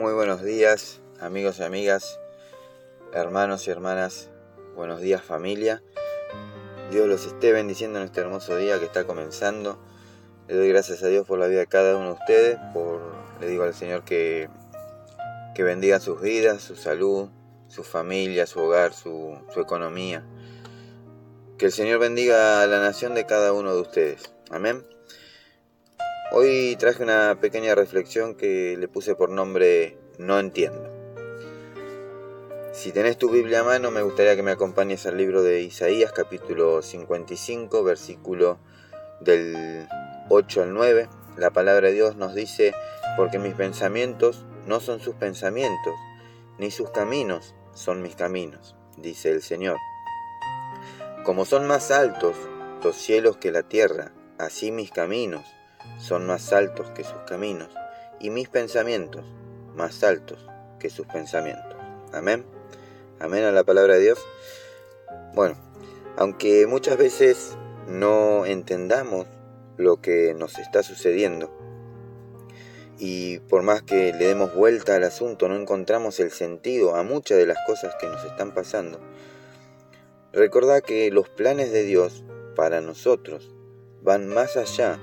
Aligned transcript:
Muy 0.00 0.14
buenos 0.14 0.42
días, 0.42 0.98
amigos 1.20 1.58
y 1.58 1.62
amigas, 1.62 2.18
hermanos 3.12 3.68
y 3.68 3.70
hermanas. 3.70 4.30
Buenos 4.74 5.02
días, 5.02 5.22
familia. 5.22 5.82
Dios 6.90 7.06
los 7.06 7.26
esté 7.26 7.52
bendiciendo 7.52 7.98
en 7.98 8.06
este 8.06 8.22
hermoso 8.22 8.56
día 8.56 8.78
que 8.78 8.86
está 8.86 9.04
comenzando. 9.04 9.78
Le 10.48 10.56
doy 10.56 10.70
gracias 10.70 11.02
a 11.02 11.08
Dios 11.08 11.26
por 11.26 11.38
la 11.38 11.48
vida 11.48 11.60
de 11.60 11.66
cada 11.66 11.98
uno 11.98 12.06
de 12.06 12.12
ustedes. 12.12 12.58
Por, 12.72 13.02
le 13.42 13.48
digo 13.48 13.64
al 13.64 13.74
Señor 13.74 14.02
que, 14.02 14.48
que 15.54 15.64
bendiga 15.64 16.00
sus 16.00 16.18
vidas, 16.22 16.62
su 16.62 16.76
salud, 16.76 17.28
su 17.68 17.84
familia, 17.84 18.46
su 18.46 18.60
hogar, 18.60 18.94
su, 18.94 19.36
su 19.52 19.60
economía. 19.60 20.24
Que 21.58 21.66
el 21.66 21.72
Señor 21.72 21.98
bendiga 21.98 22.62
a 22.62 22.66
la 22.66 22.80
nación 22.80 23.14
de 23.14 23.26
cada 23.26 23.52
uno 23.52 23.74
de 23.74 23.82
ustedes. 23.82 24.32
Amén. 24.48 24.82
Hoy 26.32 26.76
traje 26.78 27.02
una 27.02 27.40
pequeña 27.40 27.74
reflexión 27.74 28.36
que 28.36 28.76
le 28.78 28.86
puse 28.86 29.16
por 29.16 29.30
nombre 29.30 29.98
No 30.16 30.38
entiendo. 30.38 30.88
Si 32.72 32.92
tenés 32.92 33.18
tu 33.18 33.30
Biblia 33.30 33.60
a 33.60 33.64
mano, 33.64 33.90
me 33.90 34.02
gustaría 34.02 34.36
que 34.36 34.44
me 34.44 34.52
acompañes 34.52 35.06
al 35.06 35.16
libro 35.16 35.42
de 35.42 35.62
Isaías, 35.62 36.12
capítulo 36.12 36.82
55, 36.82 37.82
versículo 37.82 38.60
del 39.18 39.88
8 40.28 40.62
al 40.62 40.72
9. 40.72 41.08
La 41.36 41.50
palabra 41.50 41.88
de 41.88 41.94
Dios 41.94 42.14
nos 42.14 42.32
dice, 42.36 42.74
porque 43.16 43.40
mis 43.40 43.54
pensamientos 43.54 44.46
no 44.68 44.78
son 44.78 45.00
sus 45.00 45.16
pensamientos, 45.16 45.94
ni 46.58 46.70
sus 46.70 46.90
caminos 46.90 47.56
son 47.74 48.02
mis 48.02 48.14
caminos, 48.14 48.76
dice 48.96 49.32
el 49.32 49.42
Señor. 49.42 49.78
Como 51.24 51.44
son 51.44 51.66
más 51.66 51.90
altos 51.90 52.36
los 52.84 52.94
cielos 52.94 53.36
que 53.36 53.50
la 53.50 53.64
tierra, 53.64 54.12
así 54.38 54.70
mis 54.70 54.92
caminos 54.92 55.44
son 55.98 56.26
más 56.26 56.52
altos 56.52 56.90
que 56.90 57.04
sus 57.04 57.18
caminos, 57.26 57.68
y 58.20 58.30
mis 58.30 58.48
pensamientos 58.48 59.24
más 59.74 60.02
altos 60.04 60.46
que 60.78 60.90
sus 60.90 61.06
pensamientos. 61.06 61.76
Amén. 62.12 62.44
Amén 63.18 63.44
a 63.44 63.52
la 63.52 63.64
palabra 63.64 63.94
de 63.94 64.00
Dios. 64.00 64.18
Bueno, 65.34 65.56
aunque 66.16 66.66
muchas 66.66 66.96
veces 66.96 67.56
no 67.86 68.46
entendamos 68.46 69.26
lo 69.76 70.00
que 70.00 70.34
nos 70.34 70.58
está 70.58 70.82
sucediendo, 70.82 71.50
y 72.98 73.38
por 73.38 73.62
más 73.62 73.82
que 73.82 74.12
le 74.12 74.26
demos 74.26 74.54
vuelta 74.54 74.94
al 74.94 75.04
asunto, 75.04 75.48
no 75.48 75.56
encontramos 75.56 76.20
el 76.20 76.30
sentido 76.30 76.94
a 76.96 77.02
muchas 77.02 77.38
de 77.38 77.46
las 77.46 77.58
cosas 77.66 77.94
que 77.98 78.06
nos 78.06 78.22
están 78.24 78.52
pasando, 78.52 79.00
recordad 80.32 80.82
que 80.82 81.10
los 81.10 81.28
planes 81.30 81.72
de 81.72 81.84
Dios 81.84 82.24
para 82.54 82.82
nosotros 82.82 83.54
van 84.02 84.28
más 84.28 84.56
allá 84.56 84.98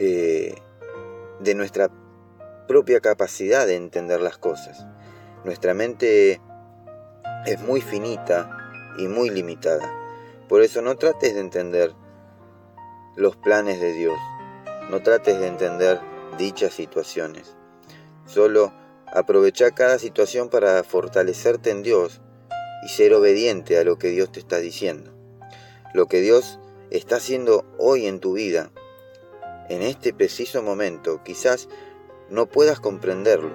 eh, 0.00 0.54
de 1.40 1.54
nuestra 1.54 1.90
propia 2.66 3.00
capacidad 3.00 3.66
de 3.66 3.76
entender 3.76 4.22
las 4.22 4.38
cosas. 4.38 4.86
Nuestra 5.44 5.74
mente 5.74 6.40
es 7.44 7.60
muy 7.60 7.82
finita 7.82 8.50
y 8.98 9.08
muy 9.08 9.28
limitada. 9.28 9.92
Por 10.48 10.62
eso 10.62 10.80
no 10.80 10.96
trates 10.96 11.34
de 11.34 11.40
entender 11.40 11.92
los 13.14 13.36
planes 13.36 13.78
de 13.78 13.92
Dios. 13.92 14.18
No 14.88 15.02
trates 15.02 15.38
de 15.38 15.48
entender 15.48 16.00
dichas 16.38 16.72
situaciones. 16.72 17.56
Solo 18.24 18.72
aprovecha 19.06 19.70
cada 19.72 19.98
situación 19.98 20.48
para 20.48 20.82
fortalecerte 20.82 21.70
en 21.70 21.82
Dios 21.82 22.22
y 22.84 22.88
ser 22.88 23.12
obediente 23.12 23.78
a 23.78 23.84
lo 23.84 23.98
que 23.98 24.08
Dios 24.08 24.32
te 24.32 24.40
está 24.40 24.60
diciendo. 24.60 25.12
Lo 25.92 26.06
que 26.06 26.22
Dios 26.22 26.58
está 26.90 27.16
haciendo 27.16 27.66
hoy 27.78 28.06
en 28.06 28.18
tu 28.20 28.32
vida 28.32 28.70
en 29.70 29.82
este 29.82 30.12
preciso 30.12 30.62
momento 30.62 31.22
quizás 31.22 31.68
no 32.28 32.46
puedas 32.46 32.80
comprenderlo, 32.80 33.50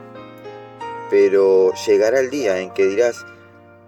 pero 1.10 1.74
llegará 1.86 2.22
el 2.22 2.30
día 2.30 2.60
en 2.60 2.72
que 2.72 2.88
dirás, 2.88 3.26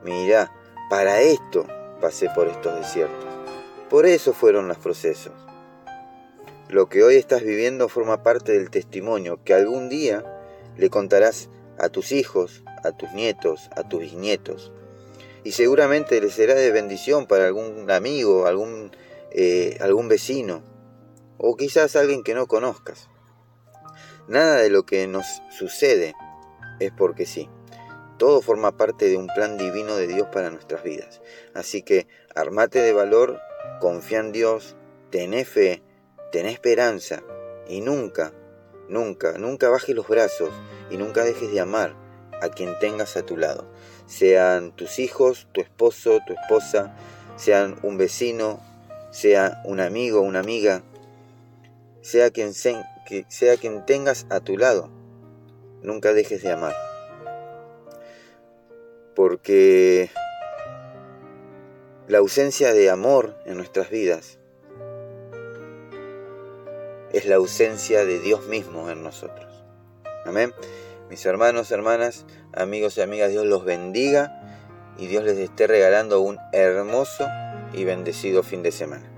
mira, 0.03 0.51
para 0.89 1.21
esto 1.21 1.66
pasé 2.01 2.29
por 2.35 2.47
estos 2.47 2.75
desiertos. 2.75 3.25
Por 3.89 4.05
eso 4.05 4.33
fueron 4.33 4.67
los 4.67 4.77
procesos. 4.77 5.33
Lo 6.69 6.89
que 6.89 7.01
hoy 7.03 7.16
estás 7.16 7.43
viviendo 7.43 7.87
forma 7.87 8.23
parte 8.23 8.51
del 8.51 8.69
testimonio 8.69 9.39
que 9.45 9.53
algún 9.53 9.87
día 9.87 10.25
le 10.75 10.89
contarás 10.89 11.49
a 11.77 11.87
tus 11.87 12.11
hijos, 12.11 12.61
a 12.83 12.91
tus 12.91 13.13
nietos, 13.13 13.69
a 13.75 13.87
tus 13.87 14.01
bisnietos. 14.01 14.73
Y 15.45 15.53
seguramente 15.53 16.19
le 16.19 16.29
será 16.29 16.55
de 16.55 16.71
bendición 16.71 17.25
para 17.25 17.45
algún 17.45 17.89
amigo, 17.89 18.47
algún, 18.47 18.91
eh, 19.31 19.77
algún 19.79 20.09
vecino, 20.09 20.61
o 21.37 21.55
quizás 21.55 21.95
alguien 21.95 22.23
que 22.23 22.33
no 22.33 22.47
conozcas. 22.47 23.09
Nada 24.27 24.57
de 24.57 24.69
lo 24.69 24.85
que 24.85 25.07
nos 25.07 25.25
sucede 25.49 26.13
es 26.79 26.91
porque 26.91 27.25
sí. 27.25 27.49
Todo 28.17 28.41
forma 28.41 28.75
parte 28.75 29.07
de 29.07 29.17
un 29.17 29.27
plan 29.27 29.57
divino 29.57 29.95
de 29.95 30.07
Dios 30.07 30.27
para 30.33 30.49
nuestras 30.49 30.83
vidas. 30.83 31.21
Así 31.53 31.83
que 31.83 32.07
armate 32.35 32.81
de 32.81 32.91
valor, 32.91 33.39
confía 33.79 34.19
en 34.19 34.31
Dios, 34.31 34.75
ten 35.11 35.33
fe, 35.45 35.83
ten 36.31 36.47
esperanza 36.47 37.23
y 37.67 37.81
nunca, 37.81 38.33
nunca, 38.89 39.37
nunca 39.37 39.69
bajes 39.69 39.95
los 39.95 40.07
brazos 40.07 40.49
y 40.89 40.97
nunca 40.97 41.23
dejes 41.23 41.51
de 41.51 41.59
amar 41.59 41.95
a 42.41 42.49
quien 42.49 42.77
tengas 42.79 43.17
a 43.17 43.25
tu 43.25 43.37
lado. 43.37 43.65
Sean 44.07 44.71
tus 44.75 44.99
hijos, 44.99 45.47
tu 45.51 45.61
esposo, 45.61 46.19
tu 46.25 46.33
esposa, 46.33 46.95
sean 47.35 47.77
un 47.83 47.97
vecino, 47.97 48.61
sea 49.11 49.61
un 49.63 49.79
amigo, 49.79 50.21
una 50.21 50.39
amiga, 50.39 50.83
sea 52.02 52.30
quien, 52.31 52.53
sea 52.53 53.58
quien 53.59 53.85
tengas 53.85 54.25
a 54.30 54.40
tu 54.40 54.58
lado, 54.58 54.90
nunca 55.81 56.13
dejes 56.13 56.44
de 56.44 56.52
amar. 56.52 56.75
Porque 59.16 60.09
la 62.08 62.19
ausencia 62.19 62.74
de 62.74 62.90
amor 62.90 63.35
en 63.46 63.58
nuestras 63.58 63.90
vidas 63.90 64.40
es 67.12 67.25
la 67.25 67.35
ausencia 67.35 68.06
de 68.06 68.19
Dios 68.19 68.46
mismo 68.47 68.90
en 68.90 69.03
nosotros. 69.03 69.64
Amén. 70.25 70.53
Mis 71.09 71.25
hermanos, 71.25 71.72
hermanas, 71.72 72.25
amigos 72.53 72.97
y 72.97 73.02
amigas, 73.02 73.31
Dios 73.31 73.46
los 73.46 73.64
bendiga 73.66 74.41
y 74.97 75.08
Dios 75.08 75.24
les 75.24 75.38
esté 75.38 75.68
regalando 75.68 76.22
un 76.22 76.38
hermoso 76.52 77.28
y 77.74 77.85
bendecido 77.85 78.44
fin 78.44 78.62
de 78.62 78.72
semana. 78.72 79.16